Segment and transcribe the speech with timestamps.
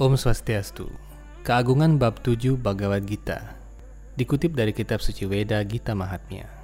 [0.00, 0.88] Om Swastiastu,
[1.44, 3.52] Keagungan Bab 7 Bhagavad Gita,
[4.16, 6.59] dikutip dari kitab suci Weda Gita Mahatmya.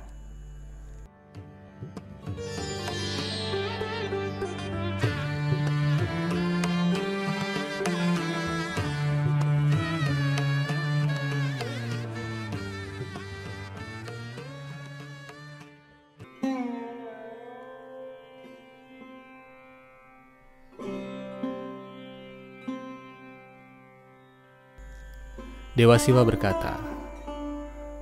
[25.76, 26.80] Dewa Siwa berkata,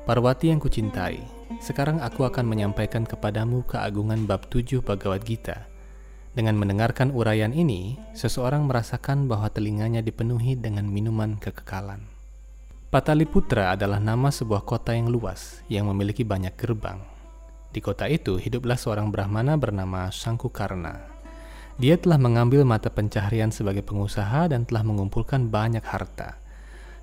[0.07, 1.19] Parwati yang kucintai,
[1.59, 5.67] sekarang aku akan menyampaikan kepadamu keagungan bab 7 Bhagavad Gita.
[6.39, 11.99] Dengan mendengarkan uraian ini, seseorang merasakan bahwa telinganya dipenuhi dengan minuman kekekalan.
[12.95, 17.03] Pataliputra adalah nama sebuah kota yang luas yang memiliki banyak gerbang.
[17.75, 21.11] Di kota itu hiduplah seorang Brahmana bernama Sangkukarna.
[21.83, 26.44] Dia telah mengambil mata pencaharian sebagai pengusaha dan telah mengumpulkan banyak harta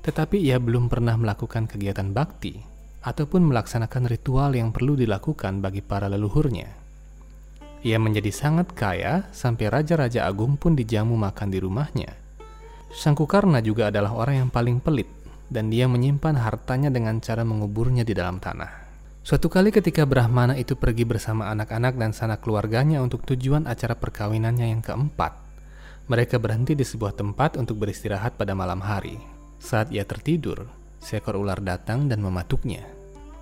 [0.02, 2.58] tetapi ia belum pernah melakukan kegiatan bakti
[3.02, 6.70] ataupun melaksanakan ritual yang perlu dilakukan bagi para leluhurnya.
[7.82, 12.14] Ia menjadi sangat kaya sampai raja-raja agung pun dijamu makan di rumahnya.
[12.94, 15.10] Sangkukarna juga adalah orang yang paling pelit
[15.50, 18.70] dan dia menyimpan hartanya dengan cara menguburnya di dalam tanah.
[19.22, 24.78] Suatu kali ketika Brahmana itu pergi bersama anak-anak dan sanak keluarganya untuk tujuan acara perkawinannya
[24.78, 25.38] yang keempat,
[26.10, 29.41] mereka berhenti di sebuah tempat untuk beristirahat pada malam hari.
[29.62, 30.66] Saat ia tertidur,
[30.98, 32.82] seekor ular datang dan mematuknya.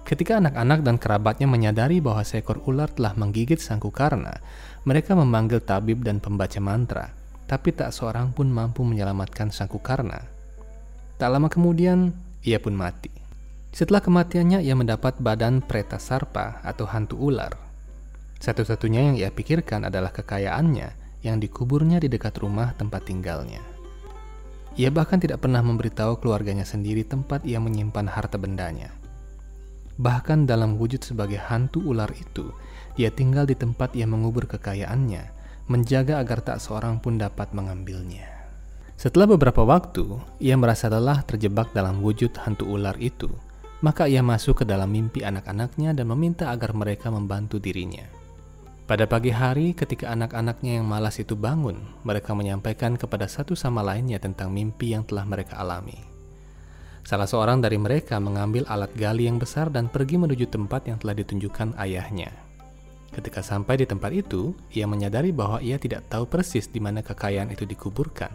[0.03, 4.43] Ketika anak-anak dan kerabatnya menyadari bahwa seekor ular telah menggigit Sangkukarna,
[4.83, 7.15] mereka memanggil tabib dan pembaca mantra,
[7.47, 10.27] tapi tak seorang pun mampu menyelamatkan Sangkukarna.
[11.15, 12.11] Tak lama kemudian,
[12.43, 13.11] ia pun mati.
[13.71, 17.53] Setelah kematiannya, ia mendapat badan Preta Sarpa atau hantu ular.
[18.41, 20.89] Satu-satunya yang ia pikirkan adalah kekayaannya
[21.21, 23.61] yang dikuburnya di dekat rumah tempat tinggalnya.
[24.79, 28.95] Ia bahkan tidak pernah memberitahu keluarganya sendiri tempat ia menyimpan harta bendanya.
[29.99, 32.47] Bahkan dalam wujud sebagai hantu ular itu,
[32.95, 35.35] dia tinggal di tempat ia mengubur kekayaannya,
[35.67, 38.23] menjaga agar tak seorang pun dapat mengambilnya.
[38.95, 43.27] Setelah beberapa waktu, ia merasa lelah terjebak dalam wujud hantu ular itu,
[43.83, 48.18] maka ia masuk ke dalam mimpi anak-anaknya dan meminta agar mereka membantu dirinya.
[48.89, 54.17] Pada pagi hari, ketika anak-anaknya yang malas itu bangun, mereka menyampaikan kepada satu sama lainnya
[54.17, 55.93] tentang mimpi yang telah mereka alami.
[57.05, 61.13] Salah seorang dari mereka mengambil alat gali yang besar dan pergi menuju tempat yang telah
[61.21, 62.33] ditunjukkan ayahnya.
[63.13, 67.53] Ketika sampai di tempat itu, ia menyadari bahwa ia tidak tahu persis di mana kekayaan
[67.53, 68.33] itu dikuburkan.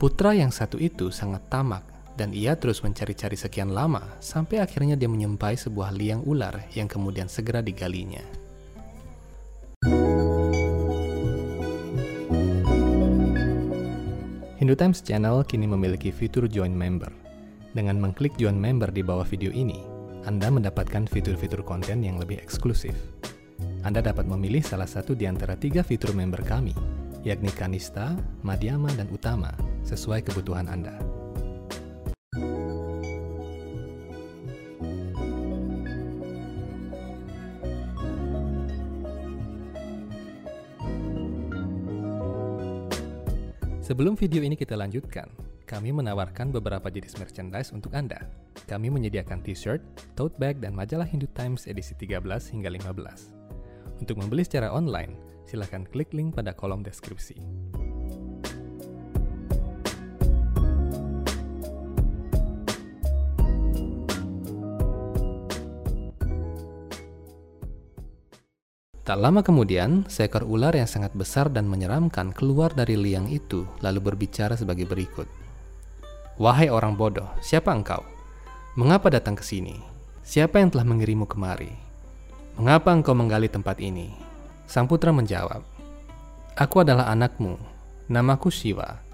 [0.00, 1.84] Putra yang satu itu sangat tamak,
[2.16, 7.28] dan ia terus mencari-cari sekian lama sampai akhirnya dia menyempai sebuah liang ular yang kemudian
[7.28, 8.43] segera digalinya.
[14.64, 17.12] Hindu Times Channel kini memiliki fitur Join Member.
[17.76, 19.76] Dengan mengklik Join Member di bawah video ini,
[20.24, 22.96] Anda mendapatkan fitur-fitur konten yang lebih eksklusif.
[23.84, 26.72] Anda dapat memilih salah satu di antara tiga fitur member kami,
[27.28, 29.52] yakni Kanista, Madhyama, dan Utama,
[29.84, 30.96] sesuai kebutuhan Anda.
[43.84, 45.28] Sebelum video ini kita lanjutkan,
[45.68, 48.16] kami menawarkan beberapa jenis merchandise untuk Anda.
[48.64, 49.84] Kami menyediakan t-shirt,
[50.16, 54.00] tote bag, dan majalah Hindu Times edisi 13 hingga 15.
[54.00, 57.36] Untuk membeli secara online, silakan klik link pada kolom deskripsi.
[69.04, 74.00] Tak lama kemudian, seekor ular yang sangat besar dan menyeramkan keluar dari liang itu, lalu
[74.00, 75.28] berbicara sebagai berikut:
[76.40, 78.00] "Wahai orang bodoh, siapa engkau?
[78.80, 79.76] Mengapa datang ke sini?
[80.24, 81.68] Siapa yang telah mengirimu kemari?
[82.56, 84.08] Mengapa engkau menggali tempat ini?"
[84.64, 85.60] Sang putra menjawab,
[86.56, 87.60] "Aku adalah anakmu.
[88.08, 89.04] Namaku Siwa.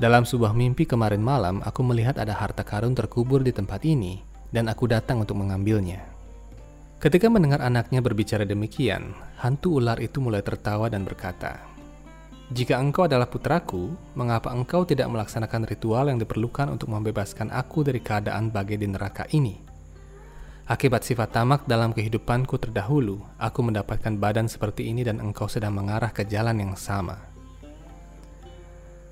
[0.00, 4.72] Dalam sebuah mimpi kemarin malam, aku melihat ada harta karun terkubur di tempat ini, dan
[4.72, 6.15] aku datang untuk mengambilnya."
[6.96, 11.60] Ketika mendengar anaknya berbicara demikian, hantu ular itu mulai tertawa dan berkata,
[12.48, 18.00] "Jika engkau adalah putraku, mengapa engkau tidak melaksanakan ritual yang diperlukan untuk membebaskan aku dari
[18.00, 19.60] keadaan bagai di neraka ini?"
[20.64, 26.10] Akibat sifat tamak dalam kehidupanku terdahulu, aku mendapatkan badan seperti ini dan engkau sedang mengarah
[26.10, 27.20] ke jalan yang sama.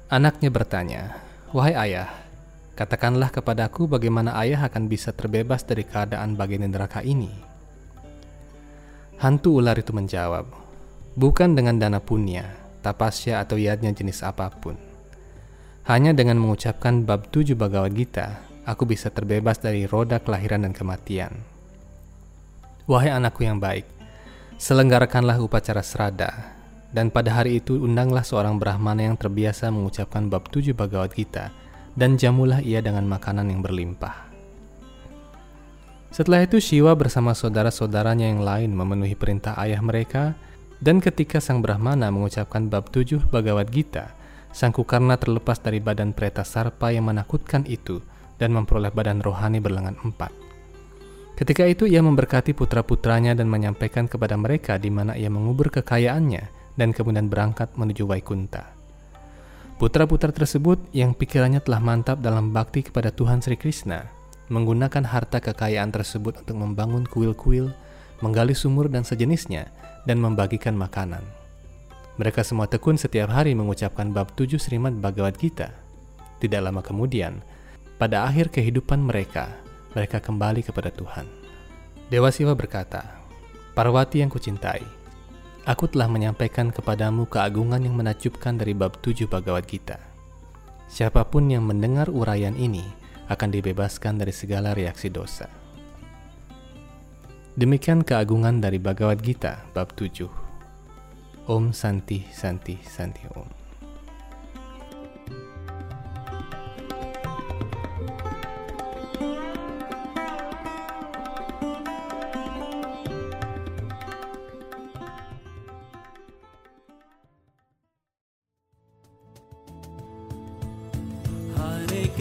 [0.09, 1.21] Anaknya bertanya,
[1.53, 2.09] "Wahai ayah,
[2.81, 7.54] katakanlah kepadaku bagaimana ayah akan bisa terbebas dari keadaan bagian neraka ini?"
[9.25, 10.45] Hantu ular itu menjawab,
[11.17, 12.45] bukan dengan dana punya,
[12.85, 14.77] tapasya atau yadnya jenis apa pun.
[15.89, 21.41] Hanya dengan mengucapkan bab 7 Bhagavad Gita, aku bisa terbebas dari roda kelahiran dan kematian.
[22.85, 23.89] Wahai anakku yang baik,
[24.61, 26.61] selenggarakanlah upacara serada,
[26.93, 31.49] dan pada hari itu undanglah seorang Brahmana yang terbiasa mengucapkan bab 7 Bhagavad Gita,
[31.97, 34.24] dan jamulah ia dengan makanan yang berlimpah.
[36.15, 40.39] Setelah itu Shiva bersama saudara-saudaranya yang lain memenuhi perintah ayah mereka,
[40.79, 44.15] dan ketika sang Brahmana mengucapkan bab 7 Bhagavad Gita,
[44.55, 47.99] Sang Kukarna terlepas dari badan Preta Sarpa yang menakutkan itu
[48.39, 50.31] dan memperoleh badan rohani berlengan empat.
[51.35, 56.47] Ketika itu ia memberkati putra-putranya dan menyampaikan kepada mereka di mana ia mengubur kekayaannya
[56.79, 58.71] dan kemudian berangkat menuju Waikunta.
[59.83, 64.23] Putra-putra tersebut yang pikirannya telah mantap dalam bakti kepada Tuhan Sri Krishna
[64.53, 67.73] menggunakan harta kekayaan tersebut untuk membangun kuil-kuil,
[68.21, 69.73] menggali sumur dan sejenisnya,
[70.05, 71.25] dan membagikan makanan.
[72.21, 75.75] Mereka semua tekun setiap hari mengucapkan bab tujuh Srimad Bhagavad Gita.
[76.39, 77.43] Tidak lama kemudian,
[77.99, 79.51] pada akhir kehidupan mereka,
[79.97, 81.27] mereka kembali kepada Tuhan.
[82.13, 83.19] Dewa Siwa berkata,
[83.75, 84.85] Parwati yang kucintai,
[85.67, 89.99] aku telah menyampaikan kepadamu keagungan yang menakjubkan dari bab tujuh Bhagavad Gita.
[90.87, 95.49] Siapa pun yang mendengar uraian ini akan dibebaskan dari segala reaksi dosa.
[97.55, 100.27] Demikian keagungan dari Bhagavad Gita bab 7.
[101.47, 103.65] Om Santi Santi Santi Om.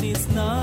[0.03, 0.62] Krishna